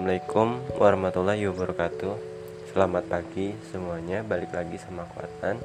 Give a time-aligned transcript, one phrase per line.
[0.00, 2.16] Assalamualaikum warahmatullahi wabarakatuh.
[2.72, 5.60] Selamat pagi semuanya Balik lagi sama Kuatan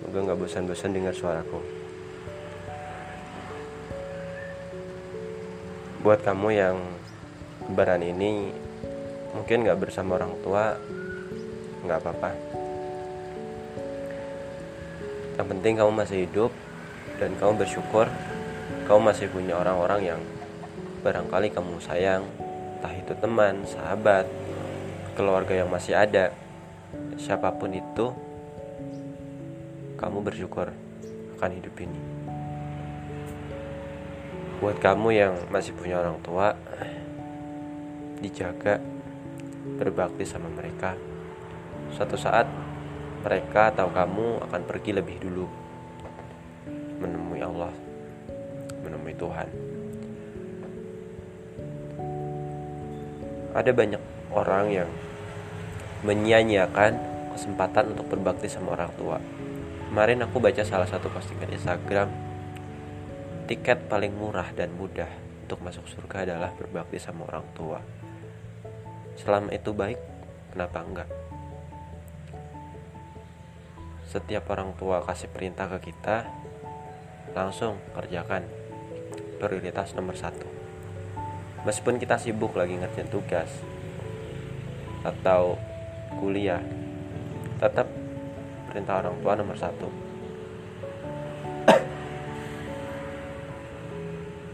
[0.00, 1.60] Semoga gak bosan-bosan dengar suaraku.
[6.00, 6.80] Buat kamu yang
[7.68, 8.48] Lebaran ini
[9.36, 10.72] Mungkin gak bersama orang tua
[11.84, 12.32] Gak apa-apa.
[15.36, 16.56] Yang penting kamu masih hidup
[17.20, 18.08] Dan kamu bersyukur
[18.88, 20.20] Kamu masih punya orang-orang yang
[21.04, 22.45] Barangkali kamu sayang
[22.86, 24.30] entah itu teman, sahabat,
[25.18, 26.30] keluarga yang masih ada,
[27.18, 28.14] siapa pun itu,
[29.98, 30.70] kamu bersyukur
[31.34, 31.98] akan hidup ini.
[34.62, 36.54] Buat kamu yang masih punya orang tua,
[38.22, 38.78] dijaga,
[39.82, 40.94] berbakti sama mereka.
[41.90, 42.46] Suatu saat
[43.26, 45.46] mereka atau kamu akan pergi lebih dulu
[47.02, 47.74] menemui Allah,
[48.86, 49.75] menemui Tuhan.
[53.56, 54.02] Ada banyak
[54.36, 54.90] orang yang
[56.04, 56.92] menyia-nyiakan
[57.32, 59.16] kesempatan untuk berbakti sama orang tua.
[59.88, 62.12] Kemarin aku baca salah satu postingan Instagram,
[63.48, 65.08] tiket paling murah dan mudah
[65.48, 67.80] untuk masuk surga adalah berbakti sama orang tua.
[69.16, 70.00] Selama itu baik,
[70.52, 71.08] kenapa enggak?
[74.04, 76.28] Setiap orang tua kasih perintah ke kita,
[77.32, 78.44] langsung kerjakan
[79.40, 80.55] prioritas nomor satu
[81.66, 83.50] meskipun kita sibuk lagi ngerjain tugas
[85.02, 85.58] atau
[86.22, 86.62] kuliah
[87.58, 87.90] tetap
[88.70, 89.88] perintah orang tua nomor satu.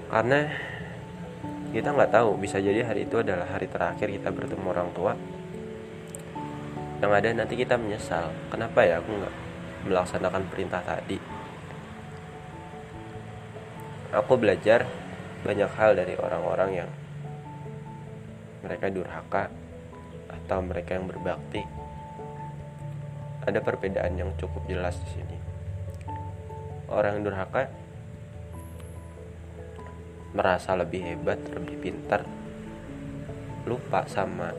[0.08, 0.48] Karena
[1.72, 5.12] kita nggak tahu bisa jadi hari itu adalah hari terakhir kita bertemu orang tua.
[7.00, 8.32] Yang ada nanti kita menyesal.
[8.52, 9.34] Kenapa ya aku nggak
[9.88, 11.16] melaksanakan perintah tadi?
[14.12, 14.84] Aku belajar
[15.42, 16.90] banyak hal dari orang-orang yang
[18.62, 19.50] mereka durhaka
[20.30, 21.62] atau mereka yang berbakti.
[23.42, 25.36] Ada perbedaan yang cukup jelas di sini.
[26.86, 27.66] Orang yang durhaka
[30.32, 32.24] merasa lebih hebat, lebih pintar,
[33.68, 34.54] lupa sama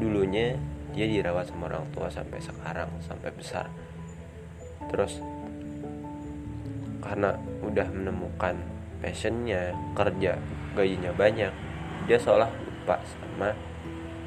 [0.00, 0.58] dulunya
[0.94, 3.66] dia dirawat sama orang tua sampai sekarang, sampai besar.
[4.88, 5.18] Terus
[7.02, 8.56] karena udah menemukan
[9.02, 10.38] passionnya, kerja
[10.72, 11.52] gajinya banyak,
[12.04, 13.56] dia seolah lupa sama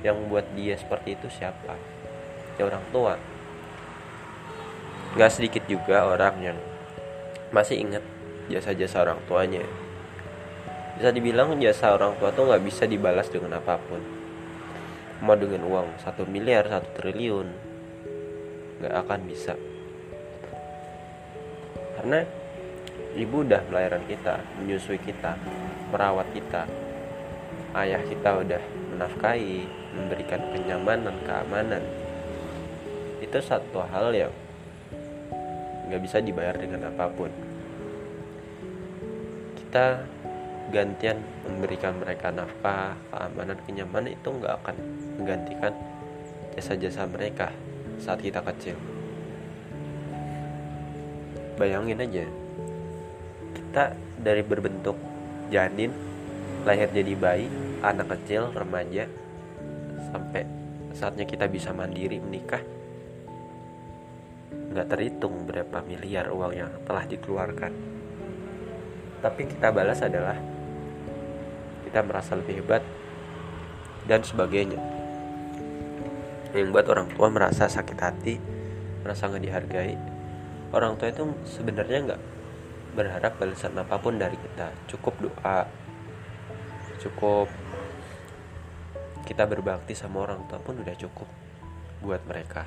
[0.02, 1.78] yang buat dia seperti itu siapa?
[2.58, 3.14] Ya orang tua.
[5.14, 6.58] Nggak sedikit juga orang yang
[7.54, 8.02] masih ingat
[8.50, 9.62] jasa-jasa orang tuanya.
[10.98, 14.02] Bisa dibilang jasa orang tua tuh nggak bisa dibalas dengan apa pun.
[15.22, 17.48] Mau dengan uang satu miliar satu triliun
[18.82, 19.54] nggak akan bisa.
[21.98, 22.26] Karena
[23.18, 25.38] ibu udah melahirkan kita menyusui kita
[25.90, 26.87] merawat kita
[27.76, 28.62] ayah kita udah
[28.96, 29.68] menafkahi,
[29.98, 31.84] memberikan kenyamanan, keamanan.
[33.20, 34.34] Itu satu hal yang
[35.88, 37.32] nggak bisa dibayar dengan apa pun.
[39.60, 40.04] Kita
[40.72, 44.76] gantian memberikan mereka nafkah, keamanan, kenyamanan itu nggak akan
[45.20, 45.74] menggantikan
[46.56, 47.52] jasa-jasa mereka
[48.00, 48.76] saat kita kecil.
[51.58, 52.26] Bayangin aja,
[53.58, 54.94] kita dari berbentuk
[55.50, 55.90] janin
[56.64, 57.48] lahir jadi bayi,
[57.84, 59.06] anak kecil, remaja,
[60.10, 60.48] sampai
[60.98, 62.64] saatnya kita bisa mandiri menikah,
[64.74, 67.74] nggak terhitung berapa miliar uang yang telah dikeluarkan.
[69.22, 70.38] Tapi kita balas adalah
[71.88, 72.84] kita merasa lebih hebat
[74.06, 74.80] dan sebagainya.
[76.56, 78.36] Yang buat orang tua merasa sakit hati,
[79.04, 79.96] merasa nggak dihargai.
[80.72, 82.22] Orang tua itu sebenarnya nggak
[82.98, 85.70] berharap balasan apa pun dari kita, cukup doa,
[87.00, 87.48] cukup.
[89.28, 91.28] Kita berbakti sama orang tua pun udah cukup
[92.02, 92.64] buat mereka.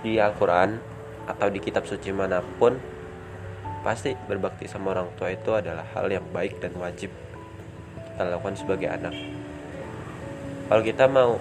[0.00, 0.78] Di Al-Quran
[1.28, 2.78] atau di kitab suci mana pun
[3.80, 7.12] pasti berbakti sama orang tua itu adalah hal yang baik dan wajib
[7.96, 9.14] kita lakukan sebagai anak.
[10.68, 11.40] Kalau kita mau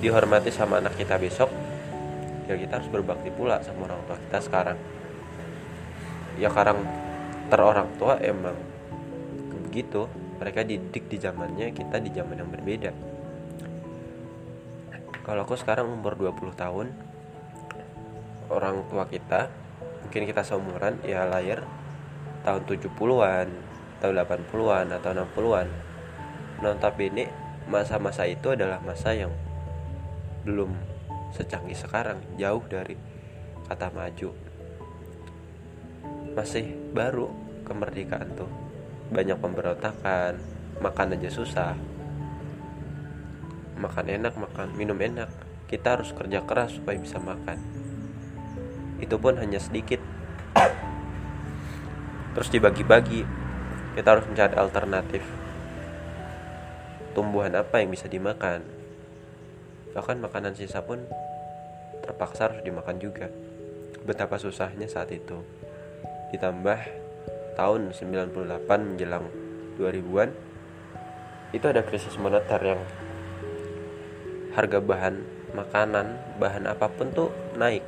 [0.00, 1.48] dihormati sama anak kita besok
[2.48, 4.78] ya kita harus berbakti pula sama orang tua kita sekarang.
[6.36, 6.84] Ya sekarang
[7.50, 8.69] ter orang tua emang
[9.70, 10.10] begitu
[10.42, 12.90] mereka didik di zamannya kita di zaman yang berbeda.
[15.22, 16.90] Kalau aku sekarang umur 20 tahun
[18.50, 19.46] orang tua kita
[20.02, 21.62] mungkin kita seumuran ya lahir
[22.42, 23.46] tahun 70-an
[24.02, 25.68] tahun 80-an atau 60-an
[26.58, 27.30] notabene
[27.70, 29.30] masa-masa itu adalah masa yang
[30.42, 30.74] belum
[31.30, 32.98] secanggih sekarang jauh dari
[33.70, 34.34] kata maju.
[36.34, 37.30] Masih baru
[37.62, 38.50] kemerdekaan tuh
[39.10, 40.38] banyak pemberontakan.
[40.80, 41.74] Makan aja susah.
[43.76, 45.28] Makan enak makan minum enak.
[45.66, 47.58] Kita harus kerja keras supaya bisa makan.
[49.02, 49.98] Itu pun hanya sedikit.
[52.34, 53.26] Terus dibagi-bagi.
[53.98, 55.22] Kita harus mencari alternatif.
[57.10, 58.62] Tumbuhan apa yang bisa dimakan?
[59.90, 61.02] Bahkan makanan sisa pun
[62.06, 63.26] terpaksa harus dimakan juga.
[64.06, 65.42] Betapa susahnya saat itu.
[66.30, 66.99] Ditambah
[67.56, 69.26] tahun 98 menjelang
[69.78, 70.30] 2000-an
[71.50, 72.82] itu ada krisis moneter yang
[74.54, 75.14] harga bahan
[75.50, 77.82] makanan bahan apa pun tuh naik.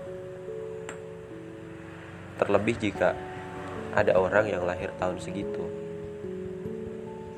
[2.43, 3.15] Terlebih jika
[3.95, 5.63] ada orang yang lahir tahun segitu.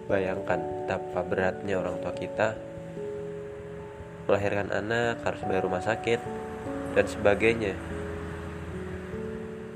[0.08, 2.56] Bayangkan betapa beratnya orang tua kita
[4.24, 6.20] melahirkan anak harus bayar rumah sakit
[6.96, 7.76] dan sebagainya.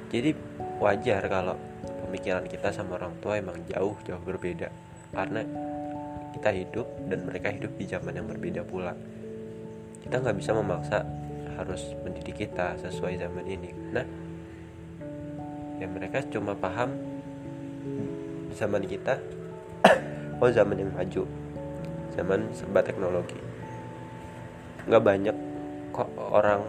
[0.09, 0.33] Jadi
[0.81, 1.68] wajar kalau
[2.09, 4.73] pemikiran kita sama orang tua emang jauh jauh berbeda.
[5.13, 5.45] Karena
[6.33, 8.97] kita hidup dan mereka hidup di zaman yang berbeda pula.
[10.01, 11.05] Kita nggak bisa memaksa
[11.61, 13.71] harus mendidik kita sesuai zaman ini.
[13.93, 14.07] Nah
[15.77, 16.97] ya mereka cuma paham
[18.57, 19.21] zaman kita.
[20.39, 21.27] Oh zaman yang maju.
[22.15, 23.35] Zaman serba teknologi.
[24.87, 25.37] Nggak banyak
[25.91, 26.63] kok orang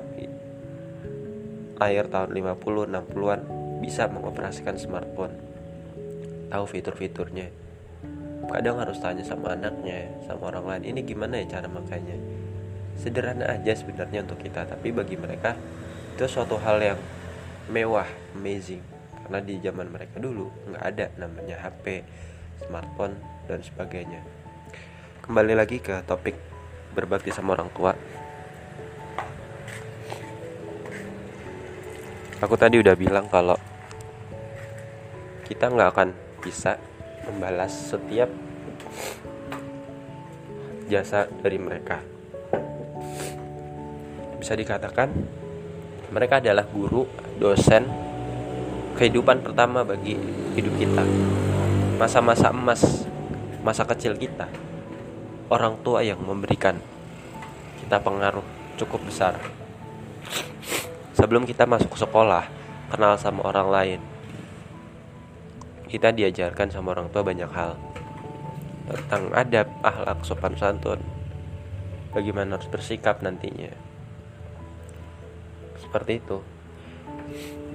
[1.78, 5.34] akhir tahun 50 60-an bisa mengoperasikan smartphone.
[6.52, 7.48] Tahu fitur-fiturnya.
[8.50, 12.18] Kadang harus tanya sama anaknya sama orang lain ini gimana ya cara makanya
[12.98, 15.54] sederhana aja sebenarnya untuk kita tapi bagi mereka
[16.18, 17.00] itu suatu hal yang
[17.70, 18.82] mewah amazing.
[19.24, 22.02] Karena di zaman mereka dulu nggak ada namanya HP
[22.66, 23.16] smartphone
[23.46, 24.20] dan sebagainya.
[25.22, 26.34] Kembali lagi ke topik
[26.98, 27.94] berbakti sama orang tua
[32.40, 33.60] aku tadi udah bilang kalau
[35.44, 36.10] kita nggak akan
[36.40, 36.80] bisa
[37.28, 38.32] membalas setiap
[40.88, 42.00] jasa dari mereka.
[44.40, 45.12] Bisa dikatakan
[46.10, 47.04] mereka adalah guru
[47.38, 47.86] dosen
[48.96, 50.16] kehidupan pertama bagi
[50.56, 51.04] hidup kita.
[52.00, 53.04] Masa-masa emas
[53.68, 54.48] masa kecil kita.
[55.52, 56.80] Orang tua yang memberikan
[57.84, 58.46] kita pengaruh
[58.80, 59.59] cukup besar
[61.20, 62.48] sebelum kita masuk sekolah
[62.88, 64.00] kenal sama orang lain.
[65.92, 67.76] Kita diajarkan sama orang tua banyak hal.
[68.88, 71.04] Tentang adab, akhlak, sopan santun.
[72.16, 73.76] Bagaimana harus bersikap nantinya.
[75.84, 76.40] Seperti itu.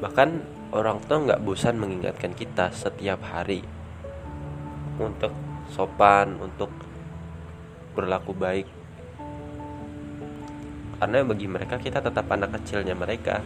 [0.00, 0.29] Bahkan
[0.73, 3.61] orang tua nggak bosan mengingatkan kita setiap hari.
[4.97, 5.37] Untuk
[5.69, 6.73] sopan untuk
[7.93, 8.83] berlaku baik
[11.04, 13.44] karena bagi mereka kita tetap anak kecilnya mereka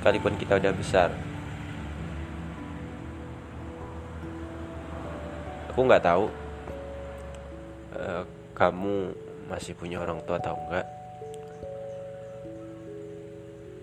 [0.00, 1.12] sekalipun kita udah besar.
[5.68, 6.32] Aku nggak tahu
[7.92, 8.24] uh,
[8.56, 9.12] kamu
[9.52, 10.88] masih punya orang tua atau enggak.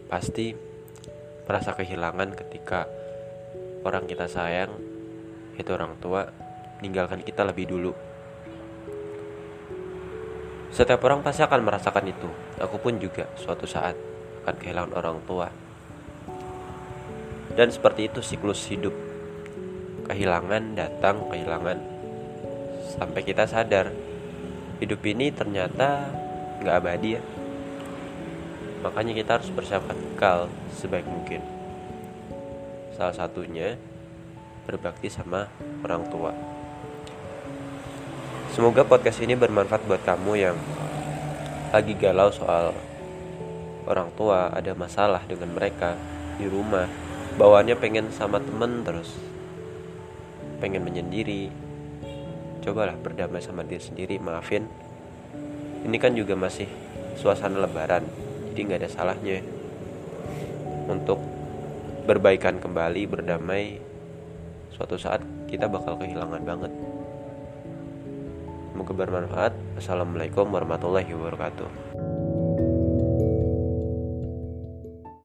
[0.10, 0.58] Pasti
[1.46, 2.90] merasa kehilangan ketika
[3.86, 4.74] orang kita sayang
[5.62, 6.26] itu orang tua
[6.82, 7.94] meninggalkan kita lebih dulu.
[10.74, 12.51] Setiap orang pasti akan merasakan itu.
[12.62, 13.98] Aku pun juga suatu saat
[14.46, 15.50] akan kehilangan orang tua.
[17.58, 18.94] Dan seperti itu siklus hidup.
[20.06, 21.78] Kehilangan datang, kehilangan
[23.02, 23.90] sampai kita sadar
[24.78, 26.10] hidup ini ternyata
[26.62, 27.22] nggak abadi ya.
[28.86, 31.42] Makanya kita harus persiapkan bekal sebaik mungkin.
[32.98, 33.78] Salah satunya
[34.66, 35.50] berbakti sama
[35.82, 36.34] orang tua.
[38.54, 40.58] Semoga podcast ini bermanfaat buat kamu yang
[41.72, 42.76] lagi galau soal
[43.88, 45.96] orang tua, ada masalah dengan mereka
[46.36, 46.84] di rumah,
[47.40, 49.16] bawaannya pengen sama temen terus,
[50.60, 51.48] pengen menyendiri.
[52.60, 54.68] Cobalah berdamai sama diri sendiri, maafin.
[55.88, 56.68] Ini kan juga masih
[57.16, 58.04] suasana lebaran,
[58.52, 59.40] jadi nggak ada salahnya
[60.92, 61.24] untuk
[62.04, 63.80] berbaikan kembali, berdamai.
[64.76, 66.91] Suatu saat kita bakal kehilangan banget.
[68.82, 69.54] Semoga bermanfaat.
[69.78, 72.21] Assalamualaikum warahmatullahi wabarakatuh.